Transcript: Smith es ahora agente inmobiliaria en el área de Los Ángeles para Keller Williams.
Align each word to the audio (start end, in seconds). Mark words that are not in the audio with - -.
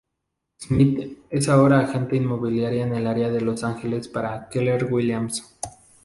Smith 0.57 1.19
es 1.29 1.47
ahora 1.47 1.81
agente 1.81 2.15
inmobiliaria 2.15 2.87
en 2.87 2.95
el 2.95 3.05
área 3.05 3.29
de 3.29 3.39
Los 3.41 3.63
Ángeles 3.63 4.07
para 4.07 4.49
Keller 4.49 4.85
Williams. 4.91 5.55